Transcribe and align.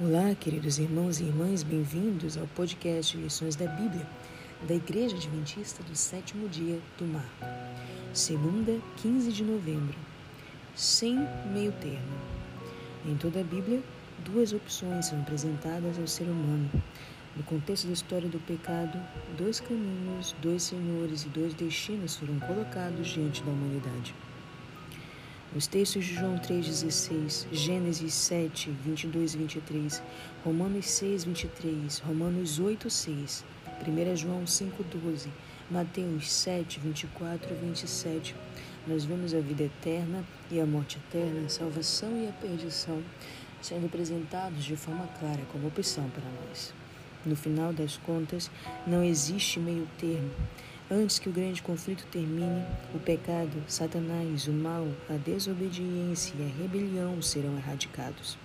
Olá, 0.00 0.32
queridos 0.36 0.78
irmãos 0.78 1.18
e 1.18 1.24
irmãs, 1.24 1.64
bem-vindos 1.64 2.36
ao 2.36 2.46
podcast 2.46 3.16
Lições 3.16 3.56
da 3.56 3.66
Bíblia 3.66 4.06
da 4.68 4.76
Igreja 4.76 5.16
Adventista 5.16 5.82
do 5.82 5.96
Sétimo 5.96 6.48
Dia 6.48 6.78
do 6.96 7.04
Mar. 7.04 7.28
Segunda, 8.14 8.78
15 8.98 9.32
de 9.32 9.42
novembro. 9.42 9.98
Sem 10.76 11.16
meio 11.52 11.72
termo. 11.72 12.16
Em 13.06 13.16
toda 13.16 13.40
a 13.40 13.42
Bíblia, 13.42 13.82
duas 14.24 14.52
opções 14.52 15.06
são 15.06 15.20
apresentadas 15.20 15.98
ao 15.98 16.06
ser 16.06 16.28
humano. 16.28 16.70
No 17.34 17.42
contexto 17.42 17.88
da 17.88 17.92
história 17.92 18.28
do 18.28 18.38
pecado, 18.38 19.00
dois 19.36 19.58
caminhos, 19.58 20.32
dois 20.40 20.62
senhores 20.62 21.24
e 21.24 21.28
dois 21.28 21.54
destinos 21.54 22.14
foram 22.14 22.38
colocados 22.38 23.08
diante 23.08 23.42
da 23.42 23.50
humanidade. 23.50 24.14
Os 25.56 25.66
textos 25.66 26.04
de 26.04 26.14
João 26.14 26.36
3,16, 26.36 27.46
Gênesis 27.50 28.12
7, 28.12 28.70
22 28.84 29.32
e 29.32 29.38
23, 29.38 30.02
Romanos 30.44 30.86
6, 30.90 31.24
23, 31.24 31.98
Romanos 32.00 32.58
8, 32.58 32.90
6, 32.90 33.44
1 33.86 34.16
João 34.16 34.46
5, 34.46 34.84
12, 34.84 35.30
Mateus 35.70 36.30
7, 36.30 36.78
24 36.80 37.50
e 37.50 37.66
27, 37.66 38.36
nós 38.86 39.06
vemos 39.06 39.32
a 39.32 39.40
vida 39.40 39.62
eterna 39.62 40.22
e 40.50 40.60
a 40.60 40.66
morte 40.66 40.98
eterna, 40.98 41.46
a 41.46 41.48
salvação 41.48 42.22
e 42.22 42.28
a 42.28 42.32
perdição 42.32 43.02
sendo 43.62 43.86
apresentados 43.86 44.62
de 44.62 44.76
forma 44.76 45.08
clara 45.18 45.40
como 45.50 45.68
opção 45.68 46.10
para 46.10 46.24
nós. 46.46 46.74
No 47.24 47.34
final 47.34 47.72
das 47.72 47.96
contas, 47.96 48.50
não 48.86 49.02
existe 49.02 49.58
meio 49.58 49.88
termo. 49.98 50.30
Antes 50.90 51.18
que 51.18 51.28
o 51.28 51.32
grande 51.32 51.60
conflito 51.60 52.06
termine, 52.10 52.64
o 52.94 52.98
pecado, 52.98 53.62
Satanás, 53.68 54.46
o 54.46 54.52
mal, 54.52 54.88
a 55.10 55.14
desobediência 55.14 56.34
e 56.38 56.42
a 56.42 56.62
rebelião 56.62 57.20
serão 57.20 57.58
erradicados. 57.58 58.38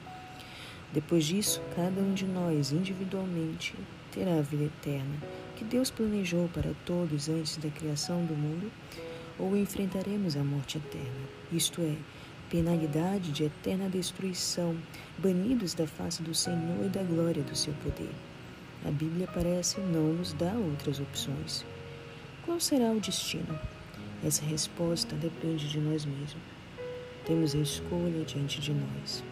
Depois 0.92 1.24
disso, 1.24 1.62
cada 1.74 2.02
um 2.02 2.14
de 2.14 2.26
nós, 2.26 2.74
individualmente, 2.74 3.74
terá 4.12 4.40
a 4.40 4.42
vida 4.42 4.66
eterna 4.66 5.16
que 5.56 5.64
Deus 5.64 5.90
planejou 5.90 6.50
para 6.50 6.74
todos 6.86 7.30
antes 7.30 7.56
da 7.56 7.70
criação 7.70 8.26
do 8.26 8.36
mundo, 8.36 8.70
ou 9.40 9.56
enfrentaremos 9.56 10.36
a 10.36 10.44
morte 10.44 10.78
eterna, 10.78 11.30
isto 11.52 11.82
é, 11.82 11.96
penalidade 12.50 13.32
de 13.32 13.46
eterna 13.46 13.88
destruição, 13.88 14.76
banidos 15.18 15.74
da 15.74 15.88
face 15.88 16.22
do 16.22 16.36
Senhor 16.36 16.86
e 16.86 16.90
da 16.90 17.04
glória 17.04 17.42
do 17.42 17.56
seu 17.56 17.74
poder. 17.76 18.12
A 18.86 18.92
Bíblia 18.92 19.28
parece 19.34 19.80
não 19.80 20.14
nos 20.14 20.34
dar 20.34 20.56
outras 20.56 21.00
opções. 21.00 21.66
Qual 22.46 22.60
será 22.60 22.92
o 22.92 23.00
destino? 23.00 23.58
Essa 24.22 24.44
resposta 24.44 25.16
depende 25.16 25.70
de 25.70 25.80
nós 25.80 26.06
mesmos. 26.06 26.36
Temos 27.26 27.56
a 27.56 27.60
escolha 27.60 28.26
diante 28.26 28.60
de 28.60 28.74
nós: 28.74 29.24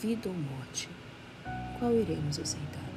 vida 0.00 0.28
ou 0.28 0.34
morte. 0.34 0.88
Qual 1.78 1.92
iremos 1.92 2.40
aceitar? 2.40 2.91